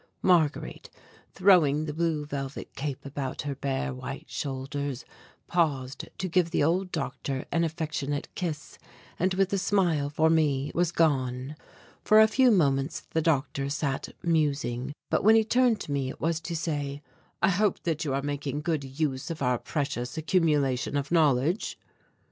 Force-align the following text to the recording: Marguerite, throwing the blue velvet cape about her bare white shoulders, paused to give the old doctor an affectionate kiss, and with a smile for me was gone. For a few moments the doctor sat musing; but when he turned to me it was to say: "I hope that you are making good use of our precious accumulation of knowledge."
Marguerite, 0.23 0.89
throwing 1.31 1.85
the 1.85 1.93
blue 1.93 2.25
velvet 2.25 2.73
cape 2.75 3.05
about 3.05 3.43
her 3.43 3.53
bare 3.53 3.93
white 3.93 4.25
shoulders, 4.31 5.05
paused 5.45 6.09
to 6.17 6.27
give 6.27 6.49
the 6.49 6.63
old 6.63 6.91
doctor 6.91 7.45
an 7.51 7.63
affectionate 7.63 8.27
kiss, 8.33 8.79
and 9.19 9.35
with 9.35 9.53
a 9.53 9.59
smile 9.59 10.09
for 10.09 10.27
me 10.27 10.71
was 10.73 10.91
gone. 10.91 11.55
For 12.03 12.19
a 12.19 12.27
few 12.27 12.49
moments 12.49 13.01
the 13.11 13.21
doctor 13.21 13.69
sat 13.69 14.09
musing; 14.23 14.93
but 15.11 15.23
when 15.23 15.35
he 15.35 15.43
turned 15.43 15.79
to 15.81 15.91
me 15.91 16.09
it 16.09 16.19
was 16.19 16.39
to 16.39 16.55
say: 16.55 17.03
"I 17.39 17.49
hope 17.51 17.83
that 17.83 18.03
you 18.03 18.15
are 18.15 18.23
making 18.23 18.61
good 18.61 18.83
use 18.83 19.29
of 19.29 19.43
our 19.43 19.59
precious 19.59 20.17
accumulation 20.17 20.97
of 20.97 21.11
knowledge." 21.11 21.77